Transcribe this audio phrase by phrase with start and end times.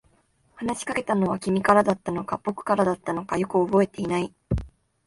[0.55, 4.33] 話しかけたのは君からだったのか、僕からだったのか、よく覚えていない。